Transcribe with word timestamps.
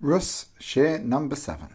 Rus, 0.00 0.46
share 0.58 0.98
number 0.98 1.34
seven. 1.36 1.68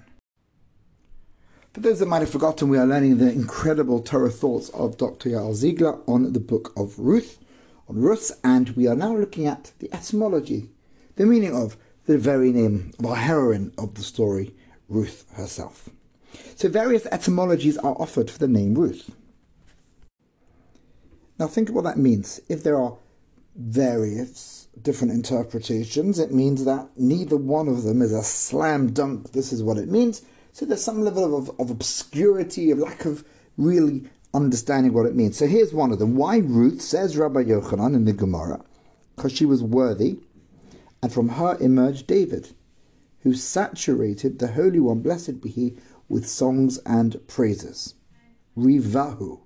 For 1.73 1.79
those 1.79 1.99
that 1.99 2.07
might 2.07 2.19
have 2.19 2.29
forgotten, 2.29 2.69
we 2.69 2.77
are 2.77 2.85
learning 2.85 3.17
the 3.17 3.31
incredible 3.31 3.99
Torah 3.99 4.29
thoughts 4.29 4.69
of 4.69 4.97
Dr. 4.97 5.29
Yael 5.29 5.55
Ziegler 5.55 5.97
on 6.07 6.33
the 6.33 6.39
book 6.39 6.71
of 6.77 6.99
Ruth, 6.99 7.39
on 7.89 7.99
Rus, 7.99 8.31
and 8.43 8.69
we 8.71 8.87
are 8.87 8.95
now 8.95 9.15
looking 9.15 9.47
at 9.47 9.71
the 9.79 9.91
etymology, 9.91 10.69
the 11.15 11.25
meaning 11.25 11.55
of 11.55 11.77
the 12.05 12.19
very 12.19 12.51
name 12.51 12.91
of 12.99 13.07
our 13.07 13.15
heroine 13.15 13.73
of 13.77 13.95
the 13.95 14.03
story, 14.03 14.53
Ruth 14.87 15.25
herself. 15.33 15.89
So 16.55 16.69
various 16.69 17.07
etymologies 17.07 17.77
are 17.79 17.95
offered 17.97 18.29
for 18.29 18.37
the 18.37 18.47
name 18.47 18.75
Ruth. 18.75 19.09
Now 21.39 21.47
think 21.47 21.69
of 21.69 21.75
what 21.75 21.85
that 21.85 21.97
means. 21.97 22.39
If 22.49 22.61
there 22.61 22.79
are 22.79 22.97
various 23.55 24.67
different 24.81 25.13
interpretations, 25.13 26.19
it 26.19 26.33
means 26.33 26.65
that 26.65 26.89
neither 26.97 27.37
one 27.37 27.67
of 27.67 27.83
them 27.83 28.01
is 28.01 28.13
a 28.13 28.23
slam 28.23 28.93
dunk, 28.93 29.31
this 29.31 29.51
is 29.51 29.63
what 29.63 29.77
it 29.77 29.89
means. 29.89 30.21
So 30.53 30.65
there's 30.65 30.83
some 30.83 31.01
level 31.01 31.37
of, 31.37 31.51
of 31.59 31.69
obscurity, 31.69 32.71
of 32.71 32.79
lack 32.79 33.05
of 33.05 33.23
really 33.57 34.03
understanding 34.33 34.93
what 34.93 35.05
it 35.05 35.15
means. 35.15 35.37
So 35.37 35.47
here's 35.47 35.73
one 35.73 35.91
of 35.91 35.99
them. 35.99 36.15
Why 36.15 36.37
Ruth, 36.37 36.81
says 36.81 37.17
Rabbi 37.17 37.43
Yochanan 37.43 37.95
in 37.95 38.05
the 38.05 38.13
Gemara, 38.13 38.63
because 39.15 39.31
she 39.33 39.45
was 39.45 39.61
worthy, 39.63 40.19
and 41.03 41.11
from 41.11 41.29
her 41.29 41.57
emerged 41.59 42.07
David, 42.07 42.53
who 43.21 43.33
saturated 43.33 44.39
the 44.39 44.53
Holy 44.53 44.79
One, 44.79 45.01
blessed 45.01 45.41
be 45.41 45.49
he, 45.49 45.77
with 46.09 46.27
songs 46.27 46.79
and 46.85 47.25
praises. 47.27 47.95
Rivahu. 48.57 49.41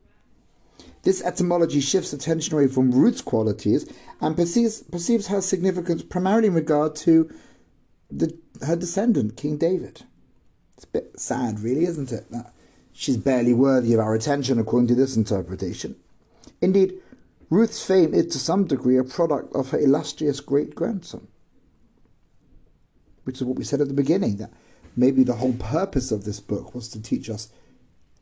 This 1.06 1.22
etymology 1.22 1.82
shifts 1.82 2.14
attention 2.14 2.56
away 2.56 2.68
from 2.68 2.90
Ruth's 2.90 3.22
qualities 3.22 3.88
and 4.20 4.36
perceives, 4.36 4.82
perceives 4.82 5.28
her 5.28 5.40
significance 5.40 6.02
primarily 6.02 6.48
in 6.48 6.56
regard 6.56 6.96
to 6.98 7.32
the, 8.10 8.36
her 8.66 8.76
descendant, 8.76 9.38
King 9.38 9.58
David. 9.58 10.02
It's 10.74 10.84
a 10.84 10.88
bit 10.88 11.20
sad, 11.20 11.60
really, 11.60 11.86
isn't 11.86 12.12
it? 12.12 12.32
That 12.32 12.54
she's 12.92 13.18
barely 13.18 13.54
worthy 13.54 13.94
of 13.94 14.00
our 14.00 14.16
attention 14.16 14.60
according 14.60 14.88
to 14.88 14.96
this 14.96 15.16
interpretation. 15.16 15.96
Indeed, 16.60 16.96
Ruth's 17.52 17.86
fame 17.86 18.16
is 18.16 18.26
to 18.34 18.40
some 18.40 18.66
degree 18.66 18.98
a 18.98 19.04
product 19.04 19.56
of 19.56 19.70
her 19.70 19.80
illustrious 19.80 20.40
great 20.40 20.74
grandson, 20.74 21.28
which 23.26 23.38
is 23.38 23.44
what 23.44 23.58
we 23.60 23.64
said 23.64 23.80
at 23.80 23.90
the 23.90 23.94
beginning 23.94 24.38
that 24.38 24.52
maybe 24.98 25.24
the 25.24 25.36
whole 25.36 25.54
purpose 25.54 26.12
of 26.12 26.24
this 26.24 26.40
book 26.40 26.74
was 26.74 26.90
to 26.90 27.00
teach 27.00 27.30
us 27.30 27.50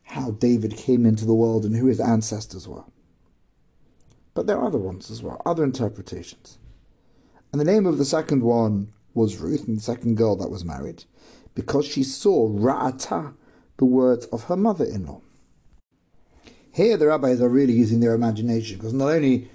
how 0.03 0.31
David 0.31 0.77
came 0.77 1.05
into 1.05 1.25
the 1.25 1.33
world 1.33 1.65
and 1.65 1.75
who 1.75 1.87
his 1.87 1.99
ancestors 1.99 2.67
were. 2.67 2.83
But 4.33 4.47
there 4.47 4.57
are 4.57 4.67
other 4.67 4.79
ones 4.79 5.11
as 5.11 5.21
well, 5.21 5.41
other 5.45 5.63
interpretations. 5.63 6.57
And 7.51 7.59
the 7.59 7.65
name 7.65 7.85
of 7.85 7.97
the 7.97 8.05
second 8.05 8.41
one 8.43 8.91
was 9.13 9.37
Ruth, 9.37 9.67
and 9.67 9.77
the 9.77 9.81
second 9.81 10.17
girl 10.17 10.35
that 10.37 10.49
was 10.49 10.65
married, 10.65 11.05
because 11.53 11.85
she 11.85 12.03
saw 12.03 12.49
Ra'ata, 12.49 13.35
the 13.77 13.85
words 13.85 14.25
of 14.27 14.45
her 14.45 14.57
mother 14.57 14.85
in 14.85 15.05
law. 15.05 15.21
Here, 16.71 16.97
the 16.97 17.07
rabbis 17.07 17.41
are 17.41 17.49
really 17.49 17.73
using 17.73 17.99
their 17.99 18.15
imagination, 18.15 18.77
because 18.77 18.93
not 18.93 19.09
only 19.09 19.49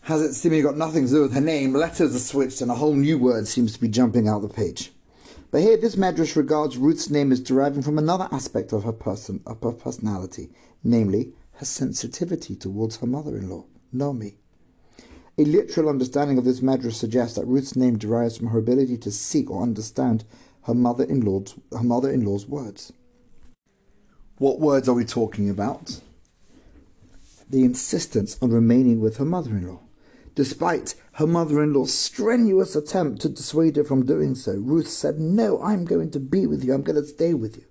has 0.00 0.22
it 0.22 0.32
seemingly 0.32 0.62
got 0.62 0.78
nothing 0.78 1.04
to 1.06 1.10
do 1.10 1.22
with 1.22 1.34
her 1.34 1.40
name, 1.40 1.74
letters 1.74 2.14
are 2.14 2.18
switched 2.18 2.62
and 2.62 2.70
a 2.70 2.74
whole 2.74 2.94
new 2.94 3.18
word 3.18 3.46
seems 3.48 3.74
to 3.74 3.80
be 3.80 3.88
jumping 3.88 4.28
out 4.28 4.40
the 4.40 4.48
page. 4.48 4.90
But 5.54 5.62
here, 5.62 5.76
this 5.76 5.94
medrash 5.94 6.34
regards 6.34 6.76
Ruth's 6.76 7.08
name 7.10 7.30
as 7.30 7.38
deriving 7.38 7.80
from 7.80 7.96
another 7.96 8.26
aspect 8.32 8.72
of 8.72 8.82
her 8.82 8.90
person, 8.90 9.40
of 9.46 9.62
her 9.62 9.70
personality, 9.70 10.50
namely 10.82 11.32
her 11.52 11.64
sensitivity 11.64 12.56
towards 12.56 12.96
her 12.96 13.06
mother-in-law, 13.06 13.64
Naomi. 13.92 14.34
A 15.38 15.44
literal 15.44 15.88
understanding 15.88 16.38
of 16.38 16.44
this 16.44 16.58
medrash 16.58 16.94
suggests 16.94 17.36
that 17.36 17.46
Ruth's 17.46 17.76
name 17.76 17.98
derives 17.98 18.36
from 18.36 18.48
her 18.48 18.58
ability 18.58 18.96
to 18.96 19.12
seek 19.12 19.48
or 19.48 19.62
understand 19.62 20.24
her 20.64 20.74
mother-in-law's 20.74 21.54
her 21.70 21.84
mother-in-law's 21.84 22.48
words. 22.48 22.92
What 24.38 24.58
words 24.58 24.88
are 24.88 24.94
we 24.94 25.04
talking 25.04 25.48
about? 25.48 26.00
The 27.48 27.62
insistence 27.62 28.36
on 28.42 28.50
remaining 28.50 28.98
with 28.98 29.18
her 29.18 29.24
mother-in-law. 29.24 29.78
Despite 30.34 30.96
her 31.12 31.26
mother 31.26 31.62
in 31.62 31.72
law's 31.72 31.94
strenuous 31.94 32.74
attempt 32.74 33.22
to 33.22 33.28
dissuade 33.28 33.76
her 33.76 33.84
from 33.84 34.04
doing 34.04 34.34
so, 34.34 34.54
Ruth 34.54 34.88
said, 34.88 35.20
No, 35.20 35.62
I'm 35.62 35.84
going 35.84 36.10
to 36.10 36.20
be 36.20 36.46
with 36.46 36.64
you, 36.64 36.74
I'm 36.74 36.82
going 36.82 37.00
to 37.00 37.06
stay 37.06 37.34
with 37.34 37.56
you. 37.56 37.64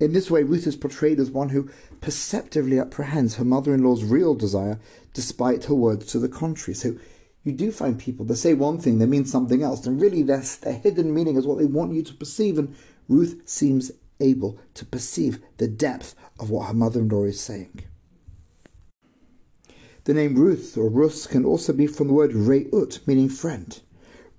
In 0.00 0.12
this 0.12 0.30
way, 0.30 0.42
Ruth 0.42 0.66
is 0.66 0.76
portrayed 0.76 1.18
as 1.18 1.30
one 1.30 1.48
who 1.48 1.68
perceptively 2.00 2.78
apprehends 2.78 3.36
her 3.36 3.44
mother 3.44 3.74
in 3.74 3.82
law's 3.82 4.04
real 4.04 4.34
desire 4.34 4.78
despite 5.12 5.64
her 5.64 5.74
words 5.74 6.06
to 6.12 6.18
the 6.18 6.28
contrary. 6.28 6.74
So 6.74 6.96
you 7.42 7.52
do 7.52 7.72
find 7.72 7.98
people 7.98 8.24
that 8.26 8.36
say 8.36 8.54
one 8.54 8.78
thing, 8.78 8.98
they 8.98 9.06
mean 9.06 9.24
something 9.24 9.62
else, 9.62 9.86
and 9.86 10.00
really 10.00 10.22
their, 10.22 10.42
their 10.60 10.74
hidden 10.74 11.12
meaning 11.12 11.36
is 11.36 11.46
what 11.46 11.58
they 11.58 11.64
want 11.64 11.94
you 11.94 12.02
to 12.02 12.14
perceive. 12.14 12.58
And 12.58 12.76
Ruth 13.08 13.40
seems 13.48 13.90
able 14.20 14.58
to 14.74 14.84
perceive 14.84 15.40
the 15.56 15.68
depth 15.68 16.14
of 16.38 16.50
what 16.50 16.68
her 16.68 16.74
mother 16.74 17.00
in 17.00 17.08
law 17.08 17.24
is 17.24 17.40
saying. 17.40 17.82
The 20.08 20.14
name 20.14 20.36
Ruth 20.36 20.78
or 20.78 20.88
Rus 20.88 21.26
can 21.26 21.44
also 21.44 21.74
be 21.74 21.86
from 21.86 22.06
the 22.06 22.14
word 22.14 22.30
Re'ut, 22.32 23.06
meaning 23.06 23.28
friend. 23.28 23.78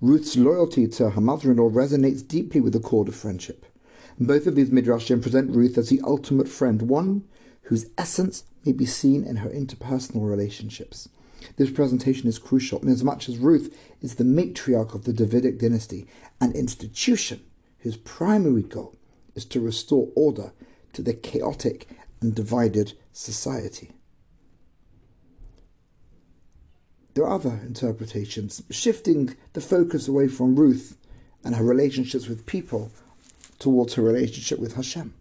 Ruth's 0.00 0.36
loyalty 0.36 0.88
to 0.88 1.10
her 1.10 1.20
mother-in-law 1.20 1.70
resonates 1.70 2.26
deeply 2.26 2.60
with 2.60 2.72
the 2.72 2.80
chord 2.80 3.06
of 3.06 3.14
friendship. 3.14 3.64
And 4.18 4.26
both 4.26 4.48
of 4.48 4.56
these 4.56 4.70
midrashim 4.70 5.22
present 5.22 5.54
Ruth 5.54 5.78
as 5.78 5.88
the 5.88 6.00
ultimate 6.02 6.48
friend, 6.48 6.82
one 6.82 7.22
whose 7.62 7.86
essence 7.96 8.42
may 8.64 8.72
be 8.72 8.84
seen 8.84 9.22
in 9.22 9.36
her 9.36 9.48
interpersonal 9.48 10.28
relationships. 10.28 11.08
This 11.54 11.70
presentation 11.70 12.28
is 12.28 12.40
crucial 12.40 12.80
inasmuch 12.80 13.28
as 13.28 13.38
Ruth 13.38 13.72
is 14.02 14.16
the 14.16 14.24
matriarch 14.24 14.92
of 14.92 15.04
the 15.04 15.12
Davidic 15.12 15.60
dynasty, 15.60 16.08
an 16.40 16.50
institution 16.50 17.44
whose 17.78 17.96
primary 17.96 18.64
goal 18.64 18.96
is 19.36 19.44
to 19.44 19.60
restore 19.60 20.08
order 20.16 20.50
to 20.94 21.00
the 21.02 21.14
chaotic 21.14 21.86
and 22.20 22.34
divided 22.34 22.94
society. 23.12 23.92
There 27.14 27.24
are 27.24 27.34
other 27.34 27.60
interpretations, 27.66 28.62
shifting 28.70 29.36
the 29.52 29.60
focus 29.60 30.06
away 30.06 30.28
from 30.28 30.56
Ruth 30.56 30.96
and 31.44 31.56
her 31.56 31.64
relationships 31.64 32.28
with 32.28 32.46
people 32.46 32.92
towards 33.58 33.94
her 33.94 34.02
relationship 34.02 34.58
with 34.58 34.74
Hashem. 34.74 35.14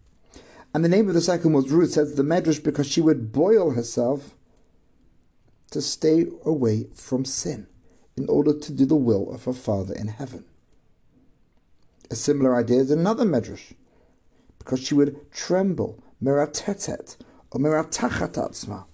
And 0.74 0.86
the 0.86 0.90
name 0.90 1.08
of 1.08 1.16
the 1.16 1.22
second 1.22 1.54
was 1.54 1.72
Ruth, 1.72 1.92
says 1.92 2.16
the 2.16 2.24
Medrash, 2.24 2.64
because 2.64 2.88
she 2.88 3.02
would 3.02 3.32
boil 3.32 3.72
herself 3.72 4.36
to 5.72 5.82
stay 5.82 6.28
away 6.46 6.88
from 6.94 7.26
sin 7.26 7.68
in 8.16 8.30
order 8.30 8.54
to 8.54 8.72
do 8.72 8.86
the 8.86 8.96
will 8.96 9.32
of 9.32 9.46
her 9.46 9.54
Father 9.54 9.96
in 9.96 10.10
heaven. 10.10 10.46
A 12.12 12.16
similar 12.16 12.56
idea 12.56 12.80
is 12.80 12.92
another 12.92 13.26
Medrash, 13.26 13.74
because 14.60 14.80
she 14.80 14.94
would 14.94 15.32
tremble, 15.32 16.04
miratetet, 16.22 17.18
or 17.52 17.60
miratachatatzma, 17.60 18.86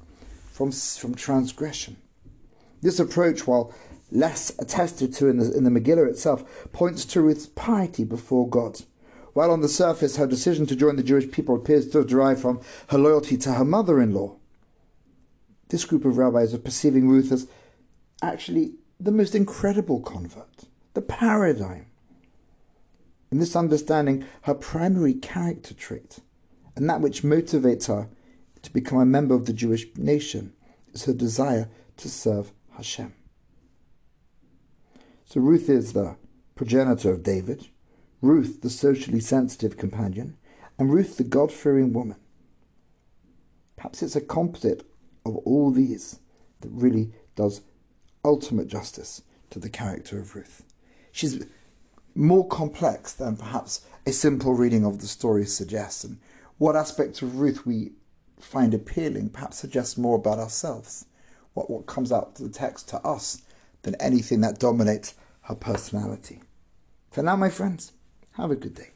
from, 0.51 0.71
from 0.71 1.15
transgression. 1.15 1.97
This 2.85 2.99
approach, 2.99 3.47
while 3.47 3.73
less 4.11 4.51
attested 4.59 5.11
to 5.15 5.27
in 5.27 5.37
the, 5.37 5.57
in 5.57 5.63
the 5.63 5.71
Megillah 5.71 6.07
itself, 6.07 6.45
points 6.71 7.03
to 7.05 7.21
Ruth's 7.23 7.47
piety 7.47 8.03
before 8.03 8.47
God. 8.47 8.81
While 9.33 9.49
on 9.49 9.61
the 9.61 9.67
surface 9.67 10.17
her 10.17 10.27
decision 10.27 10.67
to 10.67 10.75
join 10.75 10.95
the 10.95 11.01
Jewish 11.01 11.31
people 11.31 11.55
appears 11.55 11.89
to 11.89 12.05
derive 12.05 12.39
from 12.39 12.61
her 12.89 12.99
loyalty 12.99 13.37
to 13.37 13.53
her 13.53 13.65
mother 13.65 13.99
in 13.99 14.13
law, 14.13 14.35
this 15.69 15.83
group 15.83 16.05
of 16.05 16.19
rabbis 16.19 16.53
are 16.53 16.59
perceiving 16.59 17.09
Ruth 17.09 17.31
as 17.31 17.47
actually 18.21 18.75
the 18.99 19.11
most 19.11 19.33
incredible 19.33 19.99
convert, 19.99 20.65
the 20.93 21.01
paradigm. 21.01 21.87
In 23.31 23.39
this 23.39 23.55
understanding, 23.55 24.25
her 24.43 24.53
primary 24.53 25.15
character 25.15 25.73
trait, 25.73 26.19
and 26.75 26.87
that 26.87 27.01
which 27.01 27.23
motivates 27.23 27.87
her 27.87 28.09
to 28.61 28.71
become 28.71 28.99
a 28.99 29.07
member 29.07 29.33
of 29.33 29.47
the 29.47 29.53
Jewish 29.53 29.87
nation, 29.97 30.53
is 30.93 31.05
her 31.05 31.13
desire 31.13 31.67
to 31.97 32.09
serve 32.09 32.51
Hashem. 32.75 33.13
So 35.25 35.41
Ruth 35.41 35.69
is 35.69 35.93
the 35.93 36.15
progenitor 36.55 37.11
of 37.11 37.23
David, 37.23 37.67
Ruth 38.21 38.61
the 38.61 38.69
socially 38.69 39.19
sensitive 39.19 39.77
companion, 39.77 40.37
and 40.77 40.93
Ruth 40.93 41.17
the 41.17 41.23
God 41.23 41.51
fearing 41.51 41.93
woman. 41.93 42.17
Perhaps 43.75 44.03
it's 44.03 44.15
a 44.15 44.21
composite 44.21 44.83
of 45.25 45.35
all 45.37 45.71
these 45.71 46.19
that 46.61 46.69
really 46.69 47.11
does 47.35 47.61
ultimate 48.23 48.67
justice 48.67 49.21
to 49.49 49.59
the 49.59 49.69
character 49.69 50.19
of 50.19 50.35
Ruth. 50.35 50.63
She's 51.11 51.45
more 52.13 52.47
complex 52.47 53.13
than 53.13 53.37
perhaps 53.37 53.81
a 54.05 54.11
simple 54.11 54.53
reading 54.53 54.85
of 54.85 54.99
the 54.99 55.07
story 55.07 55.45
suggests, 55.45 56.03
and 56.03 56.19
what 56.57 56.75
aspects 56.75 57.21
of 57.21 57.39
Ruth 57.39 57.65
we 57.65 57.91
find 58.39 58.73
appealing 58.73 59.29
perhaps 59.29 59.57
suggests 59.57 59.97
more 59.97 60.17
about 60.17 60.39
ourselves 60.39 61.05
what, 61.55 61.69
what 61.69 61.87
comes 61.87 62.11
out 62.11 62.35
to 62.35 62.43
the 62.43 62.49
text 62.49 62.87
to 62.89 62.97
us 62.99 63.41
than 63.81 63.95
anything 63.95 64.41
that 64.41 64.59
dominates 64.59 65.15
her 65.41 65.55
personality. 65.55 66.41
For 67.11 67.23
now, 67.23 67.35
my 67.35 67.49
friends, 67.49 67.93
have 68.33 68.51
a 68.51 68.55
good 68.55 68.75
day. 68.75 68.89